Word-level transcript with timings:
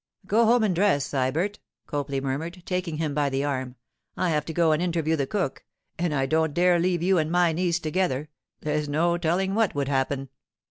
'Go 0.25 0.45
home 0.47 0.63
and 0.63 0.73
dress, 0.73 1.05
Sybert,' 1.05 1.59
Copley 1.85 2.19
murmured, 2.19 2.63
taking 2.65 2.97
him 2.97 3.13
by 3.13 3.29
the 3.29 3.43
arm. 3.43 3.75
'I 4.17 4.29
have 4.31 4.45
to 4.45 4.51
go 4.53 4.71
and 4.71 4.81
interview 4.81 5.15
the 5.15 5.27
cook, 5.27 5.63
and 5.99 6.11
I 6.11 6.25
don't 6.25 6.55
dare 6.55 6.79
leave 6.79 7.03
you 7.03 7.19
and 7.19 7.31
my 7.31 7.51
niece 7.53 7.79
together. 7.79 8.29
There's 8.61 8.89
no 8.89 9.15
telling 9.19 9.53
what 9.53 9.75
would 9.75 9.89
happen. 9.89 10.29